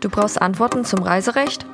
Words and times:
Du 0.00 0.08
brauchst 0.08 0.40
Antworten 0.40 0.84
zum 0.84 1.02
Reiserecht? 1.02 1.66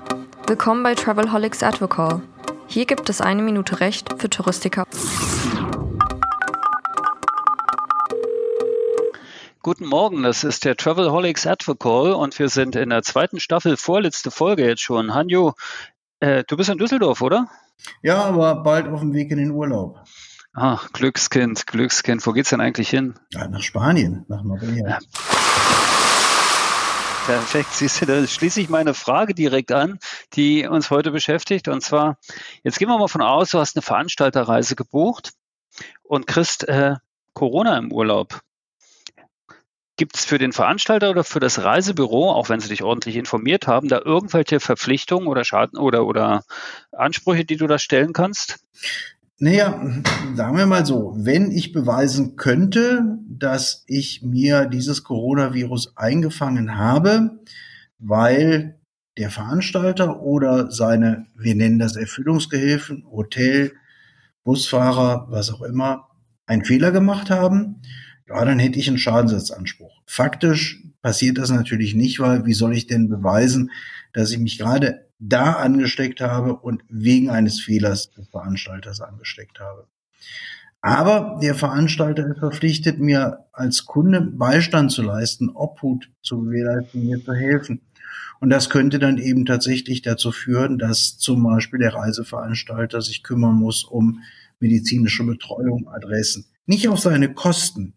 Willkommen 0.47 0.83
bei 0.83 0.95
Travelholics 0.95 1.63
Advocall. 1.63 2.23
Hier 2.67 2.87
gibt 2.87 3.11
es 3.11 3.21
eine 3.21 3.43
Minute 3.43 3.81
Recht 3.81 4.09
für 4.19 4.31
Touristiker. 4.31 4.87
Guten 9.63 9.87
Morgen, 9.87 10.23
das 10.23 10.45
ist 10.45 10.65
der 10.65 10.77
Travelholics 10.77 11.47
Advocall 11.47 12.13
und 12.13 12.39
wir 12.39 12.49
sind 12.49 12.77
in 12.77 12.89
der 12.89 13.03
zweiten 13.03 13.41
Staffel, 13.41 13.77
vorletzte 13.77 14.31
Folge 14.31 14.67
jetzt 14.67 14.83
schon. 14.83 15.13
Hanjo, 15.13 15.53
äh, 16.21 16.45
du 16.47 16.57
bist 16.57 16.71
in 16.71 16.79
Düsseldorf, 16.79 17.21
oder? 17.21 17.49
Ja, 18.01 18.23
aber 18.25 18.55
bald 18.63 18.89
auf 18.89 19.01
dem 19.01 19.13
Weg 19.13 19.31
in 19.31 19.39
den 19.39 19.51
Urlaub. 19.51 20.01
Ach, 20.55 20.93
Glückskind, 20.93 21.67
Glückskind. 21.67 22.27
Wo 22.27 22.33
geht's 22.33 22.51
denn 22.51 22.61
eigentlich 22.61 22.91
hin? 22.91 23.15
Ja, 23.31 23.49
nach 23.49 23.63
Spanien, 23.63 24.27
nach 24.29 24.43
Marbella. 24.43 24.91
Ja. 24.91 24.99
Perfekt, 27.25 27.73
siehst 27.73 28.03
du, 28.03 28.07
da 28.07 28.27
schließe 28.27 28.61
ich 28.61 28.69
meine 28.69 28.95
Frage 28.95 29.33
direkt 29.33 29.73
an, 29.73 29.99
die 30.35 30.67
uns 30.67 30.91
heute 30.91 31.13
beschäftigt. 31.13 31.69
Und 31.69 31.81
zwar, 31.81 32.19
jetzt 32.65 32.79
gehen 32.79 32.89
wir 32.89 32.99
mal 32.99 33.09
von 33.09 33.23
aus, 33.23 33.51
du 33.51 33.61
hast 33.61 33.77
eine 33.77 33.83
Veranstalterreise 33.83 34.77
gebucht 34.77 35.33
und 36.03 36.27
kriegst 36.27 36.69
äh, 36.69 36.97
Corona 37.33 37.79
im 37.79 37.93
Urlaub. 37.93 38.41
Gibt 39.97 40.17
es 40.17 40.25
für 40.25 40.39
den 40.39 40.53
Veranstalter 40.53 41.11
oder 41.11 41.23
für 41.23 41.41
das 41.41 41.63
Reisebüro, 41.63 42.33
auch 42.33 42.49
wenn 42.49 42.61
sie 42.61 42.69
dich 42.69 42.83
ordentlich 42.83 43.17
informiert 43.17 43.69
haben, 43.69 43.89
da 43.89 44.01
irgendwelche 44.05 44.59
Verpflichtungen 44.59 45.29
oder 45.29 45.45
Schaden 45.45 45.79
oder, 45.79 46.05
oder 46.05 46.43
Ansprüche, 46.91 47.45
die 47.45 47.57
du 47.57 47.69
da 47.69 47.79
stellen 47.79 48.13
kannst? 48.13 48.59
Naja, 49.45 49.85
sagen 50.37 50.57
wir 50.57 50.67
mal 50.67 50.87
so, 50.87 51.17
wenn 51.17 51.51
ich 51.51 51.73
beweisen 51.73 52.37
könnte, 52.37 53.19
dass 53.29 53.83
ich 53.89 54.23
mir 54.23 54.67
dieses 54.67 55.03
Coronavirus 55.03 55.97
eingefangen 55.97 56.79
habe, 56.79 57.41
weil 57.99 58.79
der 59.19 59.31
Veranstalter 59.31 60.23
oder 60.23 60.71
seine, 60.71 61.27
wir 61.37 61.57
nennen 61.57 61.81
das 61.81 61.97
Erfüllungsgehilfen, 61.97 63.05
Hotel, 63.11 63.73
Busfahrer, 64.45 65.27
was 65.29 65.53
auch 65.53 65.63
immer, 65.63 66.07
einen 66.47 66.65
Fehler 66.65 66.93
gemacht 66.93 67.29
haben, 67.29 67.83
ja, 68.29 68.45
dann 68.45 68.61
hätte 68.61 68.79
ich 68.79 68.87
einen 68.87 68.99
Schadensersatzanspruch. 68.99 70.03
Faktisch 70.07 70.82
passiert 71.03 71.39
das 71.39 71.51
natürlich 71.51 71.95
nicht, 71.95 72.21
weil 72.21 72.47
wie 72.47 72.55
soll 72.55 72.75
ich 72.75 72.87
denn 72.87 73.09
beweisen, 73.09 73.71
dass 74.13 74.31
ich 74.31 74.39
mich 74.39 74.59
gerade 74.59 75.07
da 75.19 75.53
angesteckt 75.53 76.21
habe 76.21 76.57
und 76.57 76.83
wegen 76.89 77.31
eines 77.31 77.61
Fehlers 77.61 78.11
des 78.11 78.29
Veranstalters 78.29 79.01
angesteckt 79.01 79.61
habe. 79.61 79.87
Aber 80.81 81.39
der 81.41 81.55
Veranstalter 81.55 82.27
ist 82.27 82.41
verpflichtet, 82.41 82.99
mir 82.99 83.47
als 83.53 83.85
Kunde 83.85 84.21
Beistand 84.21 84.91
zu 84.91 85.03
leisten, 85.03 85.49
Obhut 85.51 86.11
zu 86.23 86.41
gewährleisten, 86.41 87.07
mir 87.07 87.25
zu 87.25 87.35
helfen. 87.35 87.83
Und 88.41 88.51
das 88.51 88.69
könnte 88.69 88.99
dann 88.99 89.19
eben 89.19 89.47
tatsächlich 89.47 90.03
dazu 90.03 90.33
führen, 90.33 90.79
dass 90.79 91.17
zum 91.19 91.45
Beispiel 91.45 91.79
der 91.79 91.95
Reiseveranstalter 91.95 93.01
sich 93.01 93.23
kümmern 93.23 93.55
muss 93.55 93.85
um 93.85 94.23
medizinische 94.59 95.23
Betreuung, 95.25 95.87
Adressen. 95.89 96.47
Nicht 96.67 96.89
auf 96.89 96.99
seine 96.99 97.33
Kosten, 97.33 97.95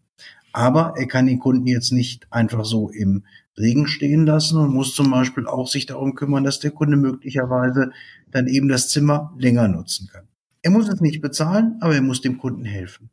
aber 0.56 0.94
er 0.96 1.06
kann 1.06 1.26
den 1.26 1.38
Kunden 1.38 1.66
jetzt 1.66 1.92
nicht 1.92 2.26
einfach 2.32 2.64
so 2.64 2.88
im 2.88 3.24
Regen 3.58 3.86
stehen 3.86 4.24
lassen 4.24 4.58
und 4.58 4.72
muss 4.72 4.94
zum 4.94 5.10
Beispiel 5.10 5.46
auch 5.46 5.68
sich 5.68 5.84
darum 5.84 6.14
kümmern, 6.14 6.44
dass 6.44 6.60
der 6.60 6.70
Kunde 6.70 6.96
möglicherweise 6.96 7.92
dann 8.30 8.46
eben 8.46 8.66
das 8.68 8.88
Zimmer 8.88 9.34
länger 9.36 9.68
nutzen 9.68 10.08
kann. 10.10 10.26
Er 10.62 10.70
muss 10.70 10.88
es 10.88 11.02
nicht 11.02 11.20
bezahlen, 11.20 11.76
aber 11.80 11.94
er 11.94 12.00
muss 12.00 12.22
dem 12.22 12.38
Kunden 12.38 12.64
helfen. 12.64 13.10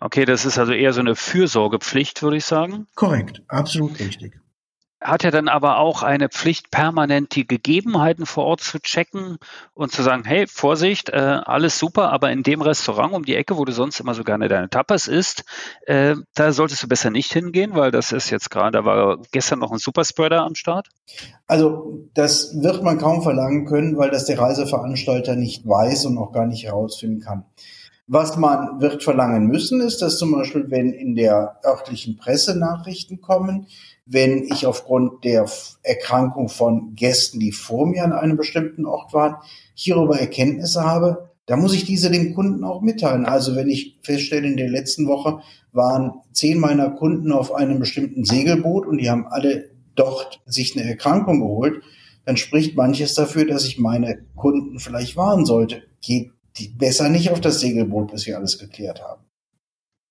Okay, 0.00 0.24
das 0.24 0.46
ist 0.46 0.58
also 0.58 0.72
eher 0.72 0.94
so 0.94 1.00
eine 1.00 1.14
Fürsorgepflicht, 1.14 2.22
würde 2.22 2.38
ich 2.38 2.46
sagen. 2.46 2.86
Korrekt, 2.94 3.42
absolut 3.46 3.98
richtig 4.00 4.40
hat 5.00 5.24
er 5.24 5.30
dann 5.30 5.48
aber 5.48 5.78
auch 5.78 6.02
eine 6.02 6.28
Pflicht, 6.28 6.70
permanent 6.70 7.34
die 7.34 7.46
Gegebenheiten 7.46 8.26
vor 8.26 8.44
Ort 8.44 8.60
zu 8.60 8.80
checken 8.80 9.38
und 9.74 9.92
zu 9.92 10.02
sagen, 10.02 10.24
hey, 10.24 10.46
Vorsicht, 10.46 11.10
äh, 11.10 11.40
alles 11.44 11.78
super, 11.78 12.10
aber 12.10 12.32
in 12.32 12.42
dem 12.42 12.62
Restaurant 12.62 13.12
um 13.12 13.24
die 13.24 13.36
Ecke, 13.36 13.56
wo 13.56 13.64
du 13.64 13.72
sonst 13.72 14.00
immer 14.00 14.14
so 14.14 14.24
gerne 14.24 14.48
deine 14.48 14.68
Tapas 14.68 15.06
isst, 15.06 15.44
äh, 15.86 16.16
da 16.34 16.52
solltest 16.52 16.82
du 16.82 16.88
besser 16.88 17.10
nicht 17.10 17.32
hingehen, 17.32 17.74
weil 17.74 17.90
das 17.90 18.10
ist 18.12 18.30
jetzt 18.30 18.50
gerade, 18.50 18.78
da 18.78 18.84
war 18.84 19.18
gestern 19.30 19.60
noch 19.60 19.70
ein 19.70 19.78
Superspreader 19.78 20.42
am 20.42 20.56
Start. 20.56 20.88
Also 21.46 22.08
das 22.14 22.60
wird 22.60 22.82
man 22.82 22.98
kaum 22.98 23.22
verlangen 23.22 23.66
können, 23.66 23.96
weil 23.96 24.10
das 24.10 24.24
der 24.24 24.38
Reiseveranstalter 24.38 25.36
nicht 25.36 25.66
weiß 25.66 26.06
und 26.06 26.18
auch 26.18 26.32
gar 26.32 26.46
nicht 26.46 26.64
herausfinden 26.64 27.20
kann. 27.20 27.44
Was 28.10 28.38
man 28.38 28.80
wird 28.80 29.02
verlangen 29.02 29.48
müssen, 29.48 29.82
ist, 29.82 30.00
dass 30.00 30.16
zum 30.16 30.32
Beispiel, 30.32 30.70
wenn 30.70 30.94
in 30.94 31.14
der 31.14 31.60
örtlichen 31.62 32.16
Presse 32.16 32.58
Nachrichten 32.58 33.20
kommen, 33.20 33.66
wenn 34.06 34.44
ich 34.44 34.64
aufgrund 34.64 35.24
der 35.24 35.46
Erkrankung 35.82 36.48
von 36.48 36.94
Gästen, 36.94 37.38
die 37.38 37.52
vor 37.52 37.86
mir 37.86 38.04
an 38.04 38.14
einem 38.14 38.38
bestimmten 38.38 38.86
Ort 38.86 39.12
waren, 39.12 39.36
hierüber 39.74 40.18
Erkenntnisse 40.18 40.84
habe, 40.84 41.28
da 41.44 41.58
muss 41.58 41.74
ich 41.74 41.84
diese 41.84 42.10
dem 42.10 42.34
Kunden 42.34 42.64
auch 42.64 42.80
mitteilen. 42.80 43.26
Also 43.26 43.54
wenn 43.56 43.68
ich 43.68 43.98
feststelle, 44.02 44.48
in 44.48 44.56
der 44.56 44.70
letzten 44.70 45.06
Woche 45.06 45.40
waren 45.72 46.12
zehn 46.32 46.58
meiner 46.58 46.88
Kunden 46.88 47.30
auf 47.30 47.54
einem 47.54 47.78
bestimmten 47.78 48.24
Segelboot 48.24 48.86
und 48.86 48.98
die 48.98 49.10
haben 49.10 49.26
alle 49.26 49.68
dort 49.94 50.40
sich 50.46 50.74
eine 50.74 50.88
Erkrankung 50.88 51.40
geholt, 51.40 51.82
dann 52.24 52.38
spricht 52.38 52.74
manches 52.74 53.12
dafür, 53.14 53.46
dass 53.46 53.66
ich 53.66 53.78
meine 53.78 54.22
Kunden 54.34 54.78
vielleicht 54.78 55.16
warnen 55.16 55.44
sollte. 55.44 55.82
Geht 56.00 56.32
besser 56.66 57.08
nicht 57.08 57.30
auf 57.30 57.40
das 57.40 57.60
Segelboot, 57.60 58.10
bis 58.10 58.26
wir 58.26 58.36
alles 58.36 58.58
geklärt 58.58 59.02
haben. 59.02 59.22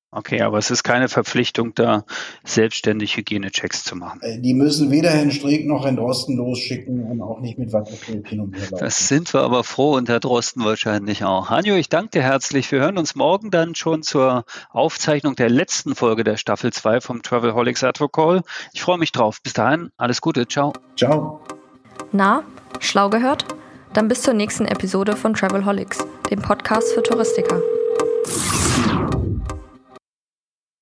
Okay, 0.10 0.42
aber 0.42 0.58
es 0.58 0.72
ist 0.72 0.84
keine 0.84 1.10
Verpflichtung, 1.10 1.76
da 1.76 2.06
selbstständig 2.46 3.18
Hygienechecks 3.18 3.84
zu 3.84 3.98
machen. 3.98 4.22
Äh, 4.22 4.40
die 4.40 4.54
müssen 4.54 4.90
weder 4.90 5.10
Herrn 5.10 5.32
Streeck 5.32 5.68
noch 5.68 5.84
Herrn 5.84 5.98
Drosten 5.98 6.38
losschicken 6.38 7.04
und 7.04 7.22
auch 7.22 7.42
nicht 7.42 7.58
mit 7.58 7.74
Wasserfeld 7.74 8.26
hin 8.30 8.40
und 8.40 8.56
her 8.56 8.70
Das 8.80 9.10
sind 9.10 9.34
wir 9.34 9.42
aber 9.42 9.66
froh 9.66 9.96
und 9.96 10.08
Herr 10.08 10.22
Drosten 10.22 10.64
wahrscheinlich 10.64 11.26
auch. 11.26 11.50
Hanjo, 11.50 11.76
ich 11.76 11.90
danke 11.90 12.12
dir 12.12 12.24
herzlich. 12.24 12.72
Wir 12.72 12.80
hören 12.80 12.98
uns 12.98 13.16
morgen 13.16 13.52
dann 13.52 13.76
schon 13.76 14.02
zur 14.02 14.46
Aufzeichnung 14.70 15.36
der 15.36 15.50
letzten 15.50 15.94
Folge 15.94 16.24
der 16.24 16.38
Staffel 16.38 16.72
2 16.72 17.02
vom 17.02 17.22
Travelholics 17.22 17.84
Advocall. 17.84 18.44
Ich 18.72 18.82
freue 18.82 18.98
mich 18.98 19.12
drauf. 19.12 19.42
Bis 19.44 19.54
dahin, 19.54 19.92
alles 19.98 20.22
Gute. 20.22 20.48
Ciao. 20.48 20.72
Ciao. 20.96 21.42
Na, 22.14 22.44
schlau 22.80 23.10
gehört? 23.10 23.46
Dann 23.98 24.10
bis 24.10 24.22
zur 24.22 24.36
nächsten 24.36 24.68
Episode 24.68 25.16
von 25.16 25.34
Travelholics, 25.34 25.98
dem 26.30 26.40
Podcast 26.40 26.94
für 26.94 27.02
Touristiker. 27.02 27.60